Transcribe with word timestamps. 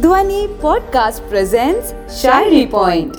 ಧ್ವನಿ 0.00 0.48
podcast 0.62 1.28
presents 1.28 2.22
ಶಾಯರಿ 2.22 2.66
point 2.66 3.16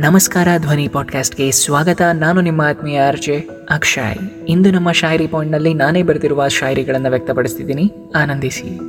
ನಮಸ್ಕಾರ, 0.00 0.48
ಧ್ವನಿ 0.58 0.88
ಪಾಡ್ಕಾಸ್ಟ್ಗೆ 0.88 1.50
ಸ್ವಾಗತ. 1.50 2.02
ನಾನು 2.14 2.40
ನಿಮ್ಮ 2.40 2.62
ಆತ್ಮೀಯ 2.62 3.00
ಆರ್ಜೆ 3.00 3.48
ಅಕ್ಷಯ್. 3.70 4.46
ಇಂದು 4.48 4.70
ನಮ್ಮ 4.70 4.92
ಶಾಯರಿ 4.92 5.26
ಪಾಯಿಂಟ್ನಲ್ಲಿ 5.26 5.74
ನಾನೇ 5.74 6.02
ಬರೆದಿರುವ 6.02 6.48
ಶಾಯರಿಗಳನ್ನು 6.48 7.10
ವ್ಯಕ್ತಪಡಿಸ್ತಿದ್ದೀನಿ. 7.10 7.92
ಆನಂದಿಸಿ. 8.16 8.80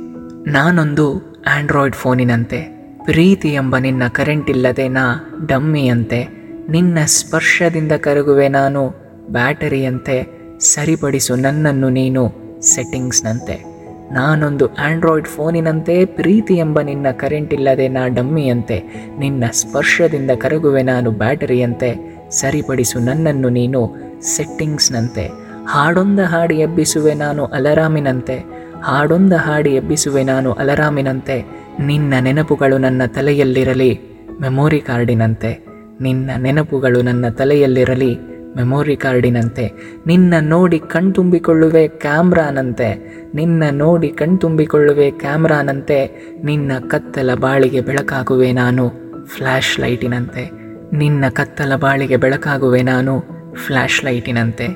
ನಾನೊಂದು 0.50 1.34
ಆಂಡ್ರಾಯ್ಡ್ 1.46 1.96
ಫೋನಿನಂತೆ 1.96 2.60
ಪ್ರೀತಿ 3.04 3.48
ಎಂಬ 3.48 3.76
ನಿನ್ನ 3.76 4.02
ಕರೆಂಟ್ 4.08 4.50
ಇಲ್ಲದೆ 4.50 4.88
ನಾ 4.88 5.30
ಡಮ್ಮಿಯಂತೆ, 5.46 6.24
ನಿನ್ನ 6.68 6.98
ಸ್ಪರ್ಶದಿಂದ 7.04 7.92
ಕರಗುವೆ 7.92 8.48
ನಾನು 8.48 8.94
ಬ್ಯಾಟರಿಯಂತೆ, 9.28 10.40
ಸರಿಪಡಿಸು 10.60 11.36
ನನ್ನನ್ನು 11.36 11.88
ನೀನು 11.88 12.32
ಸೆಟ್ಟಿಂಗ್ಸ್ನಂತೆ 12.60 13.73
ನಾನೊಂದು 14.12 14.74
ಆಂಡ್ರಾಯ್ಡ್ 14.74 15.28
ಫೋನಿನಂತೆ 15.28 16.04
ಪ್ರೀತಿ 16.04 16.54
ಎಂಬ 16.54 16.80
ನಿನ್ನ 16.80 17.06
ಕರೆಂಟ್ 17.10 17.54
ಇಲ್ಲದೆ 17.54 17.88
ನಾ 17.88 18.08
ಡಮ್ಮಿಯಂತೆ. 18.08 18.82
ನಿನ್ನ 19.18 19.44
ಸ್ಪರ್ಶದಿಂದ 19.50 20.30
ಕರಗುವೆ 20.30 20.82
ನಾನು 20.82 21.10
ಬ್ಯಾಟರಿಯಂತೆ. 21.10 22.16
ಸರಿಪಡಿಸು 22.30 22.98
ನನ್ನನ್ನು 22.98 23.48
ನೀನು 23.48 23.94
ಸೆಟ್ಟಿಂಗ್ಸ್ನಂತೆ. 24.20 25.30
ಹಾಡೊಂದ 25.66 26.20
ಹಾಡಿ 26.20 26.58
ಎಬ್ಬಿಸುವೆ 26.58 27.14
ನಾನು 27.14 27.44
ಅಲರಾಮಿನಂತೆ. 27.44 28.44
ಹಾಡೊಂದ 28.82 29.32
ಹಾಡಿ 29.32 29.70
ಎಬ್ಬಿಸುವೆ 29.70 30.24
ನಾನು 30.24 30.52
ಅಲರಾಮಿನಂತೆ. 30.52 31.44
ನಿನ್ನ 31.80 32.14
ನೆನಪುಗಳು 32.20 32.78
ನನ್ನ 32.78 33.02
ತಲೆಯಲ್ಲಿರಲಿ. 33.06 34.00
ಮೆಮೊರಿ 34.40 34.80
ಕಾರ್ಡಿನಂತೆ. 34.80 35.66
ನಿನ್ನ 36.00 36.30
ನೆನಪುಗಳು 36.38 37.02
ನನ್ನ 37.02 37.28
ತಲೆಯಲ್ಲಿರಲಿ. 37.28 38.33
ಮೆಮೊರಿ 38.56 38.96
ಕಾರ್ಡಿನಂತೆ 38.96 39.64
ನಿನ್ನ 40.06 40.34
ನೋಡಿ 40.40 40.78
ಕಣ್ತುಂಬಿಕೊಳ್ಳುವೆ 40.78 41.88
ಕ್ಯಾಮ್ರಾನಂತೆ 41.88 43.20
ನಿನ್ನ 43.34 43.62
ನೋಡಿ 43.72 44.08
ಕಣ್ತುಂಬಿಕೊಳ್ಳುವೆ 44.08 45.10
ಕ್ಯಾಮ್ರಾನಂತೆ 45.10 45.98
ನಿನ್ನ 46.44 46.72
ಕತ್ತಲ 46.90 47.34
ಬಾಳಿಗೆ 47.34 47.80
ಬೆಳಕಾಗುವೆ 47.80 48.52
ನಾನು 48.52 48.88
ಫ್ಲ್ಯಾಶ್ 49.26 49.80
ಲೈಟಿನಂತೆ 49.80 50.50
ನಿನ್ನ 50.92 51.24
ಕತ್ತಲ 51.28 51.76
ಬಾಳಿಗೆ 51.76 52.16
ಬೆಳಕಾಗುವೆ 52.16 52.82
ನಾನು 52.82 53.20
ಫ್ಲ್ಯಾಶ್ 53.66 54.04
ಲೈಟಿನಂತೆ 54.04 54.66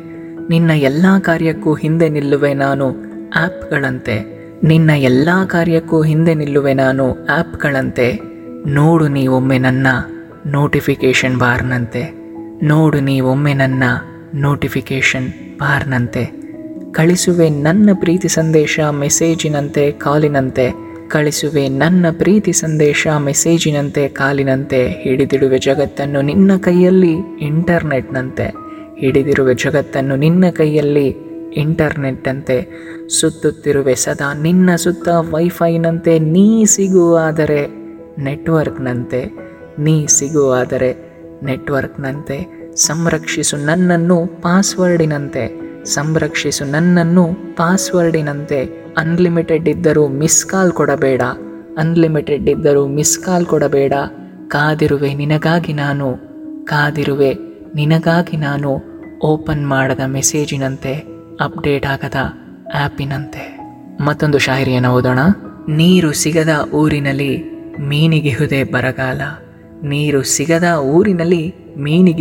ನಿನ್ನ 0.48 0.70
ಎಲ್ಲ 0.70 1.06
ಕಾರ್ಯಕ್ಕೂ 1.20 1.74
ಹಿಂದೆ 1.74 2.08
ನಿಲ್ಲುವೆ 2.08 2.54
ನಾನು 2.54 2.86
ಆ್ಯಪ್ಗಳಂತೆ 3.36 4.16
ನಿನ್ನ 4.64 4.90
ಎಲ್ಲ 4.90 5.28
ಕಾರ್ಯಕ್ಕೂ 5.46 6.02
ಹಿಂದೆ 6.02 6.34
ನಿಲ್ಲುವೆ 6.34 6.74
ನಾನು 6.74 7.26
ಆ್ಯಪ್ಗಳಂತೆ 7.26 8.06
ನೋಡು 8.66 9.08
ನೀವೊಮ್ಮೆ 9.08 9.58
ನನ್ನ 9.58 9.86
ನೋಟಿಫಿಕೇಷನ್ 10.46 11.36
ಬಾರ್ನಂತೆ 11.38 12.17
ನೋಡು 12.62 13.00
ನೀವೊಮ್ಮೆ 13.00 13.54
ನನ್ನ 13.54 13.82
ನೋಟಿಫಿಕೇಷನ್ 14.34 15.28
ಬಾರ್ನಂತೆ. 15.58 16.32
ಕಳಿಸುವೆ 16.92 17.50
ನನ್ನ 17.50 17.90
ಪ್ರೀತಿ 17.94 18.28
ಸಂದೇಶ 18.28 18.80
ಮೆಸೇಜಿನಂತೆ 18.80 19.90
ಕಾಲಿನಂತೆ. 19.90 20.72
ಕಳಿಸುವೆ 21.08 21.68
ನನ್ನ 21.68 22.06
ಪ್ರೀತಿ 22.18 22.52
ಸಂದೇಶ 22.52 23.06
ಮೆಸೇಜಿನಂತೆ 23.18 24.08
ಕಾಲಿನಂತೆ. 24.08 24.88
ಹಿಡಿದಿಡುವೆ 24.88 25.58
ಜಗತ್ತನ್ನು 25.58 26.22
ನಿನ್ನ 26.22 26.56
ಕೈಯಲ್ಲಿ 26.56 27.14
ಇಂಟರ್ನೆಟ್ನಂತೆ. 27.40 28.54
ಹಿಡಿದಿರುವೆ 28.98 29.54
ಜಗತ್ತನ್ನು 29.54 30.16
ನಿನ್ನ 30.16 30.50
ಕೈಯಲ್ಲಿ 30.50 31.16
ಇಂಟರ್ನೆಟ್ನಂತೆ. 31.54 32.68
ಸುತ್ತುತ್ತಿರುವೆ 33.20 33.94
ಸದಾ 33.94 34.34
ನಿನ್ನ 34.34 34.74
ಸುತ್ತ 34.74 35.08
ವೈಫೈನಂತೆ. 35.08 36.18
ನೀ 36.18 36.64
ಸಿಗುವಾದರೆ 36.64 37.66
ನೆಟ್ವರ್ಕ್ನಂತೆ. 38.18 39.24
ನೀ 39.78 40.06
ಸಿಗುವಾದರೆ 40.06 41.07
ನೆಟ್ವರ್ಕ್ನಂತೆ, 41.44 42.68
ಸಂರಕ್ಷಿಸು 42.74 43.56
ನನ್ನನ್ನು 43.56 44.26
ಪಾಸ್ವರ್ಡಿನಂತೆ, 44.26 45.68
ಸಂರಕ್ಷಿಸು 45.84 46.64
ನನ್ನನ್ನು 46.64 47.28
ಪಾಸ್ವರ್ಡಿನಂತೆ. 47.56 48.64
ಅನ್ಲಿಮಿಟೆಡ್ 48.98 49.68
ಇದ್ದರೂ 49.68 50.08
ಮಿಸ್ 50.08 50.46
ಕಾಲ್ 50.46 50.72
ಕೊಡಬೇಡ 50.72 51.22
ಅನ್ಲಿಮಿಟೆಡ್ 51.78 52.48
ಇದ್ದರೂ 52.48 52.86
ಮಿಸ್ 52.86 53.18
ಕಾಲ್ 53.18 53.46
ಕೊಡಬೇಡ. 53.46 53.92
ಕಾದಿರುವೆ 54.48 55.14
ನಿನಗಾಗಿ 55.14 55.72
ನಾನು, 55.72 56.16
ಕಾದಿರುವೆ 56.64 57.34
ನಿನಗಾಗಿ 57.74 58.36
ನಾನು 58.36 58.70
ಓಪನ್ 59.22 59.68
ಮಾಡದ 59.68 60.00
ಮೆಸೇಜಿನಂತೆ, 60.06 60.94
ಅಪ್ಡೇಟ್ 61.40 61.86
ಆಗದ 61.86 62.14
ಆ್ಯಪಿನಂತೆ 62.74 63.58
ಮತ್ತೊಂದು 64.00 64.38
ಶಾಯರಿಯನ್ನು 64.38 64.90
ಓದೋಣ. 64.94 65.18
ನೀರು 65.68 66.12
ಸಿಗದ 66.12 66.70
ಊರಿನಲ್ಲಿ 66.74 67.44
ಮೀನಿಗಿಹುದೆ 67.80 68.64
ಬರಗಾಲ. 68.64 69.20
ನೀರು 69.82 70.22
ಸಿಗದ 70.22 70.64
ಊರಿನಲ್ಲಿ 70.78 71.54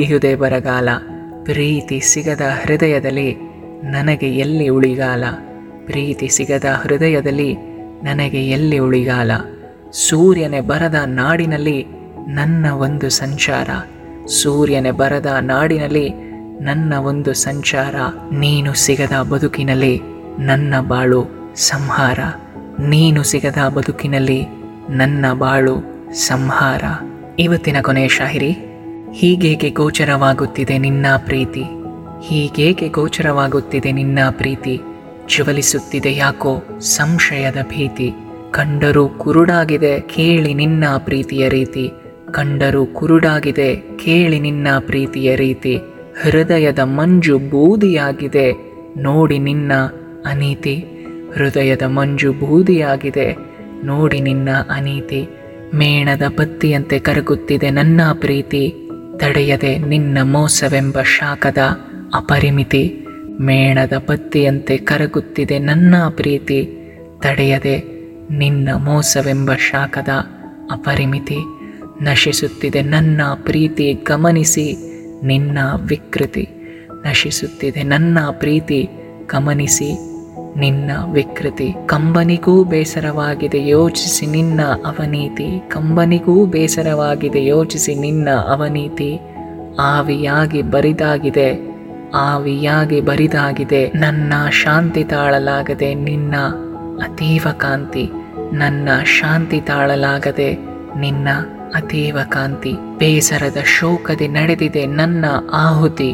ಹೃದಯ 0.06 0.35
ಬರಗಾಲ, 0.35 0.90
ಪ್ರೀತಿ 1.44 2.00
ಸಿಗದ 2.00 2.41
ಹೃದಯದಲ್ಲಿ 2.41 3.35
ನನಗೆ 3.84 4.29
ಎಲ್ಲಿ 4.35 4.69
ಉಳಿಗಾಲ, 4.69 5.23
ಪ್ರೀತಿ 5.85 6.28
ಸಿಗದ 6.28 6.66
ಹೃದಯದಲ್ಲಿ 6.66 7.56
ನನಗೆ 8.03 8.50
ಎಲ್ಲಿ 8.50 8.79
ಉಳಿಗಾಲ, 8.79 9.31
ಸೂರ್ಯನೆ 9.91 10.62
ಬರದ 10.62 10.95
ನಾಡಿನಲ್ಲಿ 11.06 11.85
ನನ್ನ 12.28 12.69
ಒಂದು 12.69 13.09
ಸಂಚಾರ, 13.09 13.69
ಸೂರ್ಯನೆ 14.28 14.91
ಬರದ 14.91 15.38
ನಾಡಿನಲ್ಲಿ 15.41 16.09
ನನ್ನ 16.62 16.94
ಒಂದು 16.94 17.34
ಸಂಚಾರ, 17.34 17.95
ನೀನು 18.31 18.74
ಸಿಗದ 18.74 19.22
ಬದುಕಿನಲ್ಲಿ 19.22 20.01
ನನ್ನ 20.39 20.74
ಬಾಳು 20.88 21.25
ಸಂಹಾರ, 21.56 22.19
ನೀನು 22.79 23.24
ಸಿಗದ 23.24 23.68
ಬದುಕಿನಲ್ಲಿ 23.68 24.45
ನನ್ನ 24.89 25.25
ಬಾಳು 25.34 25.78
ಸಂಹಾರ. 26.13 26.84
ಇವತ್ತಿನ 27.39 27.77
ಕೊನೆಯ 27.81 28.07
ಶಾಹಿರಿ, 28.07 28.51
ಹೀಗೇಕೆ 29.13 29.69
ಗೋಚರವಾಗುತ್ತಿದೆ 29.69 30.77
ನಿನ್ನ 30.77 31.05
ಪ್ರೀತಿ? 31.17 31.63
ಹೀಗೇಕೆ 32.21 32.89
ಗೋಚರವಾಗುತ್ತಿದೆ 32.89 33.91
ನಿನ್ನ 33.91 34.19
ಪ್ರೀತಿ? 34.29 34.81
ಜ್ವಲಿಸುತ್ತಿದೆ 35.27 36.15
ಯಾಕೋ 36.15 36.63
ಸಂಶಯದ 36.79 37.57
ಭೀತಿ. 37.69 38.13
ಕಂಡರೂ 38.51 39.07
ಕುರುಡಾಗಿದೆ 39.07 39.99
ಕೇಳಿ 39.99 40.53
ನಿನ್ನ 40.53 40.83
ಪ್ರೀತಿಯ 40.97 41.49
ರೀತಿ. 41.49 41.91
ಕಂಡರೂ 42.31 42.85
ಕುರುಡಾಗಿದೆ 42.85 43.75
ಕೇಳಿ 43.75 44.39
ನಿನ್ನ 44.39 44.67
ಪ್ರೀತಿಯ 44.79 45.35
ರೀತಿ. 45.35 45.77
ಹೃದಯದ 46.21 46.79
ಮಂಜು 46.79 47.37
ಬೂದಿಯಾಗಿದೆ 47.37 48.53
ನೋಡಿ 48.97 49.39
ನಿನ್ನ 49.39 49.73
ಅನೀತಿ. 50.25 50.85
ಹೃದಯದ 51.35 51.81
ಮಂಜು 51.81 52.33
ಬೂದಿಯಾಗಿದೆ 52.33 53.37
ನೋಡಿ 53.83 54.21
ನಿನ್ನ 54.21 54.49
ಅನೀತಿ. 54.69 55.27
ಮೇಣದ 55.75 56.22
ಬತ್ತಿಯಂತೆ 56.22 57.00
ಕರಗುತ್ತಿದೆ 57.00 57.69
ನನ್ನ 57.69 58.01
ಪ್ರೀತಿ. 58.13 58.73
ತಡೆಯದೆ 59.17 59.78
ನಿನ್ನ 59.78 60.17
ಮೋಸವೆಂಬ 60.22 61.01
ಶಾಖದ 61.01 61.57
ಅಪರಿಮಿತಿ. 62.13 63.05
ಮೇಣದ 63.41 63.94
ಬತ್ತಿಯಂತೆ 64.09 64.77
ಕರಗುತ್ತಿದೆ 64.77 65.59
ನನ್ನ 65.59 65.95
ಪ್ರೀತಿ. 66.09 66.66
ತಡೆಯದೆ 67.19 67.83
ನಿನ್ನ 68.31 68.69
ಮೋಸವೆಂಬ 68.75 69.53
ಶಾಖದ 69.53 70.09
ಅಪರಿಮಿತಿ. 70.72 71.38
ನಶಿಸುತ್ತಿದೆ 72.01 72.81
ನನ್ನ 72.81 73.22
ಪ್ರೀತಿ, 73.35 73.94
ಗಮನಿಸಿ 73.94 74.75
ನಿನ್ನ 75.25 75.57
ವಿಕೃತಿ. 75.88 76.47
ನಶಿಸುತ್ತಿದೆ 77.06 77.83
ನನ್ನ 77.83 78.17
ಪ್ರೀತಿ, 78.31 78.89
ಗಮನಿಸಿ 79.25 80.06
ನಿನ್ನ 80.57 80.91
ವಿಕೃತಿ. 81.12 81.75
ಕಂಬನಿಗೂ 81.85 82.63
ಬೇಸರವಾಗಿದೆ, 82.63 83.68
ಯೋಚಿಸಿ 83.68 84.25
ನಿನ್ನ 84.25 84.62
ಅವನೀತಿ. 84.63 85.69
ಕಂಬನಿಗೂ 85.69 86.45
ಬೇಸರವಾಗಿದೆ, 86.45 87.45
ಯೋಚಿಸಿ 87.45 87.95
ನಿನ್ನ 87.95 88.29
ಅವನೀತಿ. 88.29 89.19
ಆವಿಯಾಗಿ 89.79 90.62
ಬರಿದಾಗಿದೆ 90.62 91.78
ಆವಿಯಾಗಿ 92.16 93.01
ಬರಿದಾಗಿದೆ. 93.01 93.91
ನನ್ನ 93.95 94.34
ಶಾಂತಿ 94.51 95.03
ತಾಳಲಾಗದೆ 95.03 95.94
ನಿನ್ನ 95.94 96.35
ಅತೀವ 97.03 97.45
ಕಾಂತಿ. 97.57 98.09
ನನ್ನ 98.53 98.89
ಶಾಂತಿ 99.03 99.62
ತಾಳಲಾಗದೆ 99.62 100.57
ನಿನ್ನ 100.97 101.28
ಅತೀವ 101.75 102.19
ಕಾಂತಿ. 102.29 102.74
ಬೇಸರದ 102.97 103.57
ಶೋಕದಿ 103.66 104.28
ನಡೆದಿದೆ 104.28 104.85
ನನ್ನ 104.85 105.25
ಆಹುತಿ. 105.53 106.13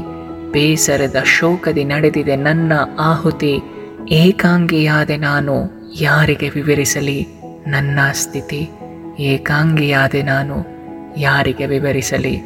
ಬೇಸರದ 0.52 1.16
ಶೋಕದಿ 1.25 1.84
ನಡೆದಿದೆ 1.84 2.36
ನನ್ನ 2.36 2.74
ಆಹುತಿ. 3.00 3.60
ಏಕಾಂಗಿಯಾದೆ 4.09 5.18
ನಾನು 5.18 5.53
ಯಾರಿಗೆ 6.02 6.50
ವಿವರಿಸಲಿ? 6.50 7.28
ನನ್ನ 7.68 8.00
ಸ್ಥಿತಿ 8.12 8.69
ಏಕಾಂಗಿಯಾದೆ 9.19 10.24
ನಾನು 10.24 10.66
ಯಾರಿಗೆ 11.18 11.66
ವಿವರಿಸಲಿ? 11.66 12.38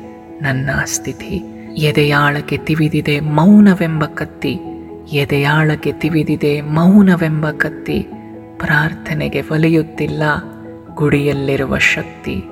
ನನ್ನ 0.42 0.70
ಸ್ಥಿತಿ 0.86 1.44
ಎದೆಯಾಳಕ್ಕೆ 1.78 2.58
ತಿವಿದಿದೆ 2.58 3.20
ಮೌನವೆಂಬ 3.20 4.06
ಕತ್ತಿ. 4.06 4.60
ಎದೆಯಾಳಕ್ಕೆ 5.14 5.92
ತಿವಿದಿದೆ 5.92 6.62
ಮೌನವೆಂಬ 6.62 7.52
ಕತ್ತಿ. 7.52 8.08
ಪ್ರಾರ್ಥನೆಗೆ 8.58 9.42
ಒಲಿಯುತ್ತಿಲ್ಲ 9.42 10.24
ಗುಡಿಯಲ್ಲಿರುವ 10.94 11.78
ಶಕ್ತಿ. 11.78 12.44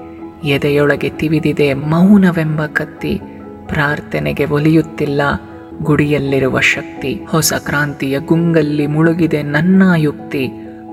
ಎದೆಯೊಳಗೆ 0.44 1.10
ತಿವಿದಿದೆ 1.10 1.74
ಮೌನವೆಂಬ 1.74 2.66
ಕತ್ತಿ. 2.66 3.22
ಪ್ರಾರ್ಥನೆಗೆ 3.68 4.46
ಒಲಿಯುತ್ತಿಲ್ಲ 4.46 5.22
ಗುಡಿಯಲ್ಲಿರುವ 5.84 6.60
ಶಕ್ತಿ, 6.60 7.22
ಹೊಸ 7.28 7.54
ಕ್ರಾಂತಿಯ 7.54 8.20
ಗುಂಗಲ್ಲಿ 8.20 8.88
ಮುಳುಗಿದೆ 8.88 9.44
ನನ್ನ 9.44 9.84
ಯುಕ್ತಿ. 9.98 10.48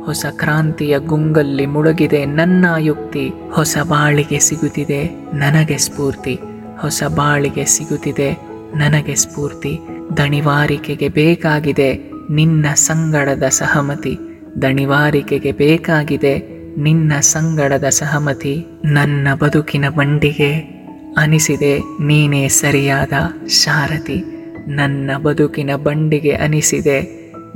ಹೊಸ 0.04 0.26
ಕ್ರಾಂತಿಯ 0.30 0.98
ಗುಂಗಲ್ಲಿ 0.98 1.66
ಮುಳುಗಿದೆ 1.66 2.26
ನನ್ನ 2.26 2.66
ಯುಕ್ತಿ. 2.78 3.30
ಹೊಸ 3.50 3.78
ಬಾಳಿಗೆ 3.88 4.38
ಸಿಗುತ್ತಿದೆ 4.38 5.04
ನನಗೆ 5.34 5.78
ಸ್ಫೂರ್ತಿ. 5.78 6.38
ಹೊಸ 6.78 7.02
ಬಾಳಿಗೆ 7.14 7.64
ಸಿಗುತ್ತಿದೆ 7.64 8.32
ನನಗೆ 8.76 9.14
ಸ್ಫೂರ್ತಿ. 9.14 9.80
ದಣಿವಾರಿಕೆಗೆ 10.16 11.08
ಬೇಕಾಗಿದೆ 11.08 12.10
ನಿನ್ನ 12.30 12.66
ಸಂಗಡದ 12.74 13.42
ಸಹಮತಿ. 13.48 14.18
ದಣಿವಾರಿಕೆಗೆ 14.62 15.52
ಬೇಕಾಗಿದೆ 15.52 16.38
ನಿನ್ನ 16.78 17.12
ಸಂಗಡದ 17.20 17.84
ಸಹಮತಿ. 17.84 18.66
ನನ್ನ 18.84 19.28
ಬದುಕಿನ 19.34 19.88
ಬಂಡಿಗೆ 19.88 20.82
ಅನಿಸಿದೆ 21.16 21.78
ನೀನೇ 21.78 22.48
ಸರಿಯಾದ 22.48 23.12
ಸಾರಥಿ 23.46 24.41
ನನ್ನ 24.68 25.10
ಬದುಕಿನ 25.22 25.76
ಬಂಡಿಗೆ 25.76 26.30
ಅನಿಸಿದೆ. 26.30 27.00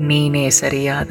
ನೀನೇ 0.01 0.51
ಸರಿಯಾದ. 0.51 1.11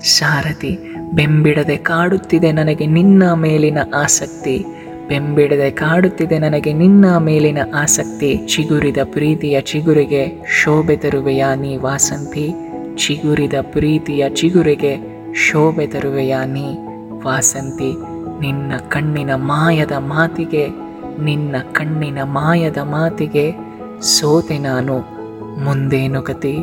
ಸಾರಥಿ 0.00 0.78
ಬೆಂಬಿಡದೆ 1.14 1.76
ಕಾಡುತ್ತಿದೆ 1.76 2.52
ನನಗೆ 2.52 2.86
ನಿನ್ನ 2.86 3.32
ಮೇಲಿನ 3.32 3.78
ಆಸಕ್ತಿ. 3.94 4.64
ಬೆಂಬಿಡದೆ 5.08 5.70
ಕಾಡುತ್ತಿದೆ 5.70 6.38
ನನಗೆ 6.38 6.72
ನಿನ್ನ 6.72 7.18
ಮೇಲಿನ 7.18 7.58
ಆಸಕ್ತಿ. 7.74 8.36
ಚಿಗುರಿದ 8.36 8.96
ಪ್ರೀತಿಯ 9.04 9.60
ಚಿಗುರಿಗೆ 9.60 10.46
ಶೋಭೆ 10.62 10.96
ತರುವೆಯ 10.96 11.44
ನೀ 11.56 11.76
ವಾಸಂತಿ? 11.76 12.54
ಚಿಗುರಿದ 12.96 13.54
ಪ್ರೀತಿಯ 13.60 14.28
ಚಿಗುರಿಗೆ 14.28 14.96
ಶೋಭೆ 15.34 15.86
ತರುವೆಯ 15.86 16.36
ನೀ 16.46 16.74
ವಾಸಂತಿ? 17.24 17.92
ನಿನ್ನ 18.40 18.72
ಕಣ್ಣಿನ 18.88 19.34
ಮಾಯದ 19.34 19.92
ಮಾತಿಗೆ, 19.92 20.68
ನಿನ್ನ 21.22 21.56
ಕಣ್ಣಿನ 21.72 22.22
ಮಾಯದ 22.22 22.78
ಮಾತಿಗೆ 22.78 23.52
ಸೋತೆ 24.00 24.58
ನಾನು 24.58 25.15
ಮುಂದೇನು 25.58 26.22
ಗತಿ? 26.22 26.58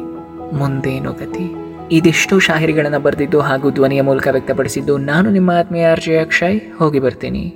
ಮುಂದೇನು 0.54 1.14
ಗತಿ? 1.14 1.56
ಇದಿಷ್ಟು 1.92 2.40
ಶಾಹಿರಿಗಳನ್ನು 2.40 3.00
ಬರೆದಿದ್ದು 3.00 3.40
ಹಾಗೂ 3.40 3.72
ಧ್ವನಿಯ 3.72 4.02
ಮೂಲಕ 4.02 4.28
ವ್ಯಕ್ತಪಡಿಸಿದ್ದು 4.32 4.98
ನಾನು 4.98 5.30
ನಿಮ್ಮ 5.30 5.52
ಆತ್ಮೀಯ 5.52 5.86
ಆರ್ಜೆ 5.86 6.18
ಅಕ್ಷಯ್. 6.18 6.60
ಹೋಗಿ 6.80 7.00
ಬರ್ತೀನಿ. 7.00 7.56